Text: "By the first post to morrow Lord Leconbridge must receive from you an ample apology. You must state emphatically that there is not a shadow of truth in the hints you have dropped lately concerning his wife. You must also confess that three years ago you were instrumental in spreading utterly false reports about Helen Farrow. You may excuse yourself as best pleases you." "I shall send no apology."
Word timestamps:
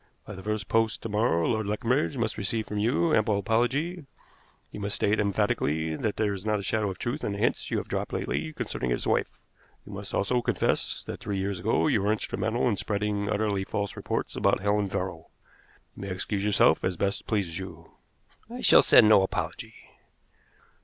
"By 0.25 0.33
the 0.33 0.41
first 0.41 0.67
post 0.67 1.03
to 1.03 1.09
morrow 1.09 1.47
Lord 1.47 1.67
Leconbridge 1.67 2.17
must 2.17 2.35
receive 2.35 2.65
from 2.65 2.79
you 2.79 3.11
an 3.11 3.17
ample 3.17 3.37
apology. 3.37 4.07
You 4.71 4.79
must 4.79 4.95
state 4.95 5.19
emphatically 5.19 5.95
that 5.95 6.17
there 6.17 6.33
is 6.33 6.43
not 6.43 6.57
a 6.57 6.63
shadow 6.63 6.89
of 6.89 6.97
truth 6.97 7.23
in 7.23 7.33
the 7.33 7.37
hints 7.37 7.69
you 7.69 7.77
have 7.77 7.87
dropped 7.87 8.11
lately 8.11 8.51
concerning 8.51 8.89
his 8.89 9.05
wife. 9.05 9.37
You 9.85 9.93
must 9.93 10.15
also 10.15 10.41
confess 10.41 11.03
that 11.03 11.19
three 11.19 11.37
years 11.37 11.59
ago 11.59 11.85
you 11.85 12.01
were 12.01 12.11
instrumental 12.11 12.67
in 12.67 12.77
spreading 12.77 13.29
utterly 13.29 13.63
false 13.63 13.95
reports 13.95 14.35
about 14.35 14.61
Helen 14.61 14.87
Farrow. 14.89 15.27
You 15.95 16.01
may 16.01 16.09
excuse 16.09 16.43
yourself 16.43 16.83
as 16.83 16.97
best 16.97 17.27
pleases 17.27 17.59
you." 17.59 17.91
"I 18.49 18.61
shall 18.61 18.81
send 18.81 19.07
no 19.07 19.21
apology." 19.21 19.75